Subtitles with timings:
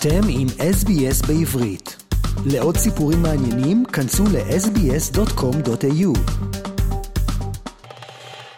[0.00, 1.88] אתם עם SBS בעברית.
[2.52, 6.10] לעוד סיפורים מעניינים, כנסו ל-sbs.com.au.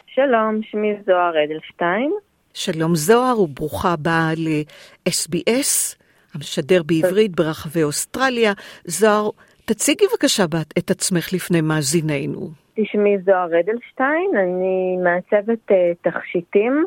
[0.07, 2.11] שלום, שמי זוהר אדלשטיין.
[2.55, 5.97] שלום זוהר וברוכה הבאה ל-SBS,
[6.35, 8.53] המשדר בעברית ברחבי אוסטרליה.
[8.85, 9.31] זוהר,
[9.65, 10.45] תציגי בבקשה
[10.79, 12.49] את עצמך לפני מאזיננו.
[12.85, 16.85] שמי זוהר אדלשטיין, אני מעצבת uh, תכשיטים,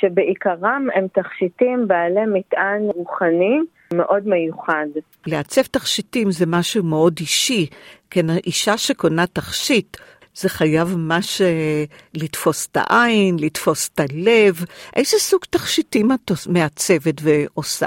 [0.00, 3.58] שבעיקרם הם תכשיטים בעלי מטען רוחני
[3.94, 4.86] מאוד מיוחד.
[5.26, 7.66] לעצב תכשיטים זה משהו מאוד אישי,
[8.10, 9.96] כן, אישה שקונה תכשיט,
[10.34, 14.54] זה חייב ממש אה, לתפוס את העין, לתפוס את הלב.
[14.96, 17.86] איזה סוג תכשיטים את מעצבת ועושה?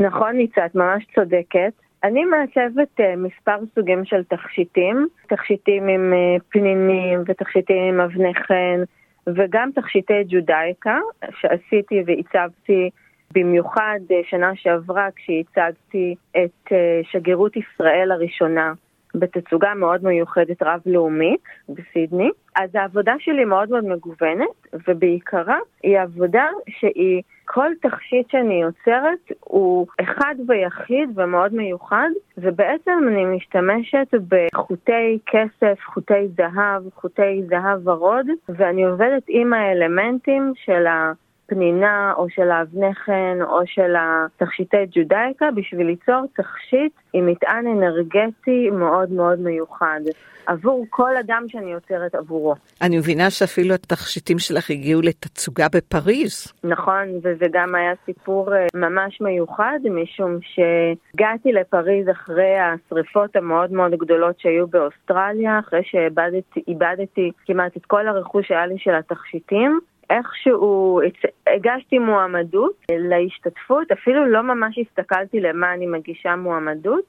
[0.00, 1.72] נכון, ניצה, את ממש צודקת.
[2.04, 8.82] אני מעצבת uh, מספר סוגים של תכשיטים, תכשיטים עם uh, פנינים ותכשיטים עם אבני חן
[9.26, 10.98] וגם תכשיטי ג'ודאיקה
[11.40, 12.90] שעשיתי ועיצבתי
[13.34, 16.72] במיוחד uh, שנה שעברה כשהצגתי את uh,
[17.10, 18.72] שגרירות ישראל הראשונה
[19.14, 22.30] בתצוגה מאוד מיוחדת רב-לאומית בסידני.
[22.56, 29.86] אז העבודה שלי מאוד מאוד מגוונת, ובעיקרה היא עבודה שהיא, כל תכשיט שאני יוצרת הוא
[30.00, 38.84] אחד ויחיד ומאוד מיוחד, ובעצם אני משתמשת בחוטי כסף, חוטי זהב, חוטי זהב ורוד, ואני
[38.84, 41.12] עובדת עם האלמנטים של ה...
[41.46, 48.70] פנינה או של האבני חן או של התכשיטי ג'ודאיקה בשביל ליצור תכשיט עם מטען אנרגטי
[48.70, 50.00] מאוד מאוד מיוחד
[50.46, 52.54] עבור כל אדם שאני יוצרת עבורו.
[52.82, 56.52] אני מבינה שאפילו התכשיטים שלך הגיעו לתצוגה בפריז.
[56.64, 63.94] נכון, וזה גם היה סיפור אה, ממש מיוחד משום שהגעתי לפריז אחרי השריפות המאוד מאוד
[63.94, 69.80] גדולות שהיו באוסטרליה, אחרי שאיבדתי כמעט את כל הרכוש שהיה לי של התכשיטים.
[70.10, 71.00] איכשהו
[71.46, 77.04] הגשתי מועמדות להשתתפות, אפילו לא ממש הסתכלתי למה אני מגישה מועמדות,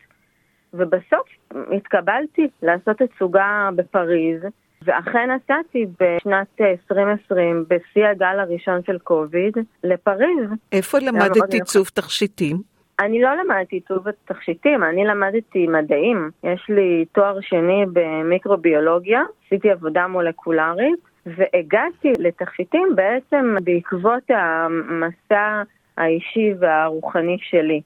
[0.74, 1.28] ובסוף
[1.72, 4.42] התקבלתי לעשות תצוגה בפריז,
[4.82, 10.50] ואכן נסעתי בשנת 2020, בשיא הגל הראשון של קוביד, לפריז.
[10.72, 12.58] איפה למדת עיצוב תכשיטים?
[13.00, 16.30] אני לא למדתי עיצוב תכשיטים, אני למדתי מדעים.
[16.44, 21.00] יש לי תואר שני במיקרוביולוגיה, עשיתי עבודה מולקולרית,
[21.36, 25.64] והגעתי לתכשיטים בעצם בעקבות המסע
[25.98, 27.82] האישי והרוחני שלי.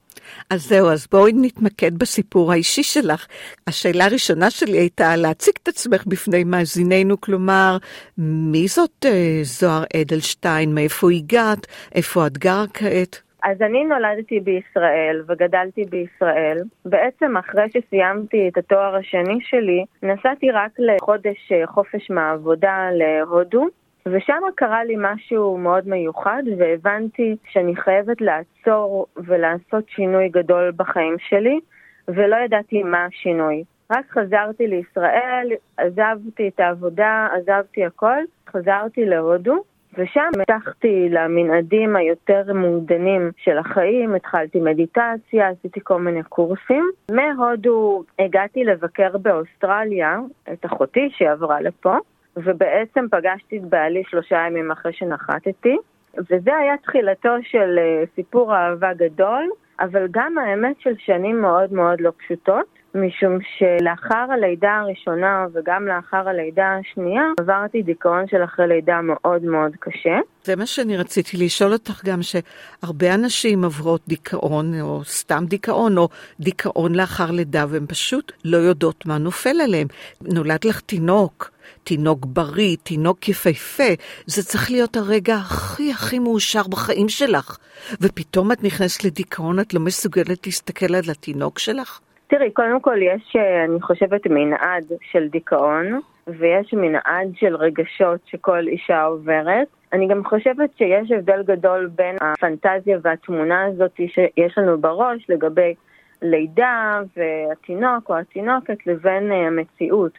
[0.50, 3.26] אז זהו, אז בואי נתמקד בסיפור האישי שלך.
[3.66, 7.76] השאלה הראשונה שלי הייתה להציג את עצמך בפני מאזיננו, כלומר,
[8.18, 13.31] מי זאת אה, זוהר אדלשטיין, מאיפה הגעת, איפה את גרה כעת?
[13.42, 16.58] אז אני נולדתי בישראל וגדלתי בישראל.
[16.84, 23.66] בעצם אחרי שסיימתי את התואר השני שלי, נסעתי רק לחודש אה, חופש מהעבודה להודו,
[24.06, 31.60] ושם קרה לי משהו מאוד מיוחד, והבנתי שאני חייבת לעצור ולעשות שינוי גדול בחיים שלי,
[32.08, 33.64] ולא ידעתי מה השינוי.
[33.90, 39.62] רק חזרתי לישראל, עזבתי את העבודה, עזבתי הכל, חזרתי להודו,
[39.98, 46.90] ושם התחתי למנעדים היותר מעודנים של החיים, התחלתי מדיטציה, עשיתי כל מיני קורסים.
[47.10, 50.18] מהודו הגעתי לבקר באוסטרליה
[50.52, 51.96] את אחותי שעברה לפה,
[52.36, 55.76] ובעצם פגשתי את בעלי שלושה ימים אחרי שנחתתי,
[56.18, 59.48] וזה היה תחילתו של אה, סיפור אהבה גדול,
[59.80, 62.81] אבל גם האמת של שנים מאוד מאוד לא פשוטות.
[62.94, 69.72] משום שלאחר הלידה הראשונה וגם לאחר הלידה השנייה עברתי דיכאון של אחרי לידה מאוד מאוד
[69.80, 70.18] קשה.
[70.44, 76.08] זה מה שאני רציתי לשאול אותך גם, שהרבה אנשים עברות דיכאון, או סתם דיכאון, או
[76.40, 79.86] דיכאון לאחר לידה, והן פשוט לא יודעות מה נופל עליהן.
[80.20, 81.50] נולד לך תינוק,
[81.84, 83.92] תינוק בריא, תינוק יפהפה,
[84.26, 87.56] זה צריך להיות הרגע הכי הכי מאושר בחיים שלך.
[88.00, 92.00] ופתאום את נכנסת לדיכאון, את לא מסוגלת להסתכל על התינוק שלך?
[92.32, 98.68] תראי, קודם כל יש, אה, אני חושבת, מנעד של דיכאון, ויש מנעד של רגשות שכל
[98.68, 99.66] אישה עוברת.
[99.92, 105.74] אני גם חושבת שיש הבדל גדול בין הפנטזיה והתמונה הזאת שיש לנו בראש לגבי
[106.22, 110.12] לידה והתינוק או התינוקת לבין אה, המציאות.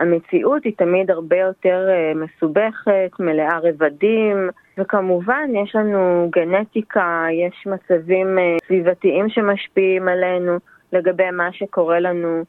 [0.00, 8.38] המציאות היא תמיד הרבה יותר אה, מסובכת, מלאה רבדים, וכמובן יש לנו גנטיקה, יש מצבים
[8.66, 10.58] סביבתיים שמשפיעים עלינו.
[10.92, 12.44] לגבי מה שקורה לנו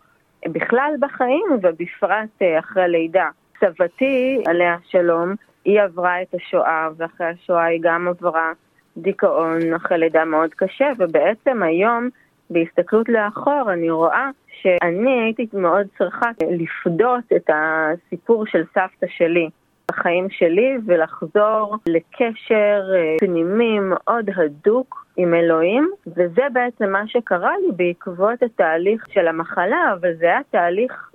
[0.47, 3.29] בכלל בחיים ובפרט אה, אחרי לידה.
[3.59, 5.35] סבתי, עליה שלום,
[5.65, 8.51] היא עברה את השואה, ואחרי השואה היא גם עברה
[8.97, 12.09] דיכאון אחרי לידה מאוד קשה, ובעצם היום,
[12.49, 14.29] בהסתכלות לאחור, אני רואה
[14.61, 19.49] שאני הייתי מאוד צריכה לפדות את הסיפור של סבתא שלי.
[19.91, 27.71] בחיים שלי ולחזור לקשר אה, פנימי מאוד הדוק עם אלוהים, וזה בעצם מה שקרה לי
[27.75, 31.11] בעקבות התהליך של המחלה, אבל זה היה תהליך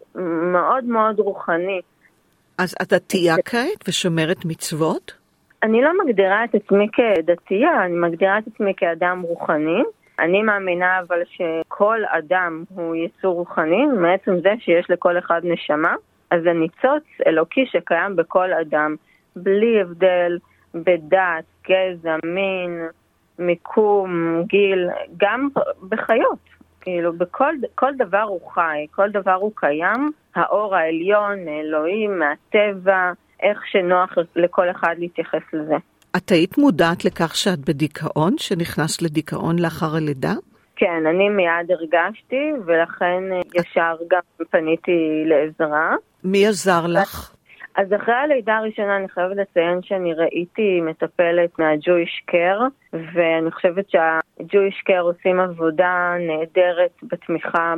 [0.53, 1.81] מאוד מאוד רוחני.
[2.59, 5.13] אז את דתייה כעת ושומרת מצוות?
[5.63, 9.83] אני לא מגדירה את עצמי כדתייה, אני מגדירה את עצמי כאדם רוחני.
[10.19, 15.95] אני מאמינה אבל שכל אדם הוא יצור רוחני, מעצם זה שיש לכל אחד נשמה,
[16.31, 18.97] אז זה ניצוץ אלוקי שקיים בכל אדם,
[19.37, 20.39] בלי הבדל
[20.75, 22.89] בדת, גזע, מין,
[23.39, 25.49] מיקום, גיל, גם
[25.89, 26.39] בחיות.
[26.81, 33.59] כאילו, בכל כל דבר הוא חי, כל דבר הוא קיים, האור העליון, אלוהים, מהטבע, איך
[33.67, 35.77] שנוח לכל אחד להתייחס לזה.
[36.17, 40.33] את היית מודעת לכך שאת בדיכאון, שנכנסת לדיכאון לאחר הלידה?
[40.77, 43.23] כן, אני מיד הרגשתי, ולכן
[43.55, 44.21] ישר גם
[44.51, 45.97] פניתי לעזרה.
[46.25, 47.35] מי עזר לך?
[47.77, 52.63] אז אחרי הלידה הראשונה אני חייבת לציין שאני ראיתי מטפלת מה-Jewish Care,
[53.15, 57.75] ואני חושבת שה-Jewish Care עושים עבודה נהדרת בתמיכה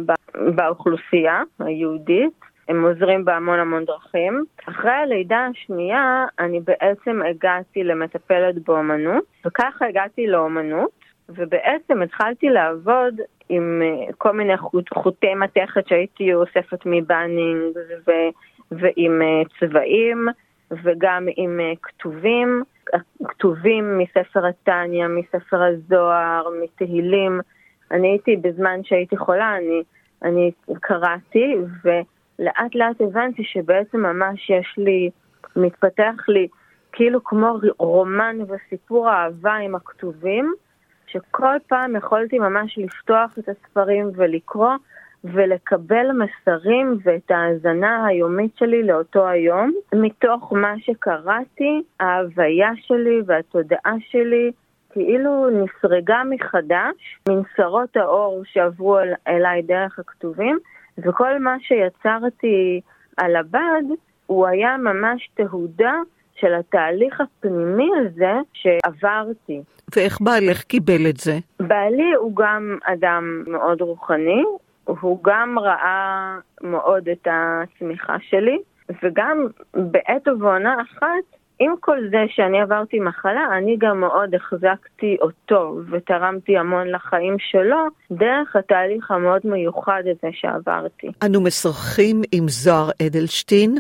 [0.54, 2.50] באוכלוסייה היהודית.
[2.68, 4.44] הם עוזרים בהמון המון דרכים.
[4.68, 10.90] אחרי הלידה השנייה אני בעצם הגעתי למטפלת באומנות, וככה הגעתי לאומנות,
[11.36, 13.14] ובעצם התחלתי לעבוד
[13.48, 18.30] עם אה, כל מיני חוט, חוטי מתכת שהייתי אוספת מבאנינג ו-
[18.70, 20.28] ועם אה, צבעים
[20.70, 22.62] וגם עם אה, כתובים,
[23.24, 27.40] כתובים מספר התניא, מספר הזוהר, מתהילים.
[27.90, 29.82] אני הייתי, בזמן שהייתי חולה, אני,
[30.22, 30.50] אני
[30.80, 35.10] קראתי, ולאט לאט הבנתי שבעצם ממש יש לי,
[35.56, 36.48] מתפתח לי
[36.92, 40.54] כאילו כמו רומן וסיפור אהבה עם הכתובים,
[41.12, 44.74] שכל פעם יכולתי ממש לפתוח את הספרים ולקרוא
[45.24, 49.72] ולקבל מסרים ואת ההאזנה היומית שלי לאותו היום.
[49.94, 54.52] מתוך מה שקראתי, ההוויה שלי והתודעה שלי
[54.92, 60.58] כאילו נסרגה מחדש מנסרות האור שעברו אל, אליי דרך הכתובים,
[60.98, 62.80] וכל מה שיצרתי
[63.16, 63.82] על הבד
[64.26, 65.94] הוא היה ממש תהודה
[66.40, 69.62] של התהליך הפנימי הזה שעברתי.
[69.96, 71.38] ואיך בעלך קיבל את זה?
[71.60, 74.42] בעלי הוא גם אדם מאוד רוחני,
[74.84, 78.58] הוא גם ראה מאוד את הצמיחה שלי,
[79.02, 85.80] וגם בעת ובעונה אחת עם כל זה שאני עברתי מחלה, אני גם מאוד החזקתי אותו
[85.90, 87.76] ותרמתי המון לחיים שלו
[88.10, 91.06] דרך התהליך המאוד מיוחד הזה שעברתי.
[91.26, 93.74] אנו משוחחים עם זוהר אדלשטיין.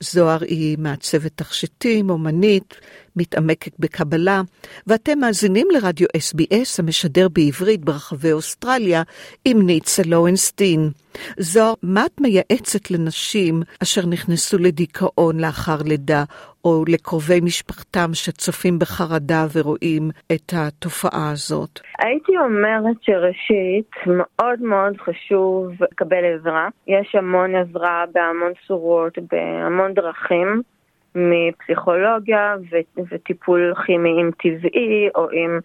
[0.00, 2.80] זוהר היא מעצבת תכשיטים, אומנית,
[3.16, 4.42] מתעמקת בקבלה,
[4.86, 9.02] ואתם מאזינים לרדיו SBS המשדר בעברית ברחבי אוסטרליה
[9.44, 10.90] עם ניצה לואונסטין.
[11.38, 16.24] זוהר, מה את מייעצת לנשים אשר נכנסו לדיכאון לאחר לידה,
[16.66, 21.80] או לקרובי משפחתם שצופים בחרדה ורואים את התופעה הזאת?
[21.98, 26.68] הייתי אומרת שראשית, מאוד מאוד חשוב לקבל עזרה.
[26.86, 30.62] יש המון עזרה בהמון צורות, בהמון דרכים.
[31.18, 32.54] מפסיכולוגיה
[33.10, 35.60] וטיפול כימי עם טבעי או עם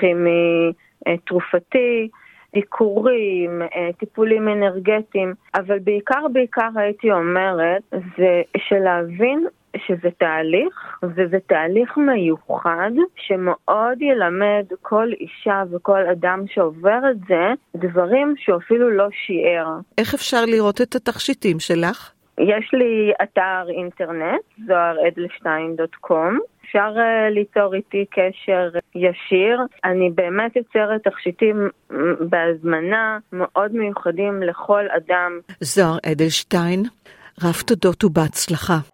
[0.00, 0.72] כימי
[1.06, 2.08] אה, תרופתי,
[2.54, 9.46] דיקורים, אה, טיפולים אנרגטיים, אבל בעיקר בעיקר הייתי אומרת זה שלהבין
[9.86, 17.44] שזה תהליך, וזה תהליך מיוחד שמאוד ילמד כל אישה וכל אדם שעובר את זה
[17.76, 19.66] דברים שהוא אפילו לא שיער.
[19.98, 22.12] איך אפשר לראות את התכשיטים שלך?
[22.38, 26.38] יש לי אתר אינטרנט, זוהר.אדלשטיין.com.
[26.64, 29.60] אפשר אה, ליצור איתי קשר ישיר.
[29.84, 31.68] אני באמת יוצרת תכשיטים
[32.30, 35.40] בהזמנה מאוד מיוחדים לכל אדם.
[35.60, 36.82] זוהר אדלשטיין,
[37.42, 38.93] רב תודות ובהצלחה.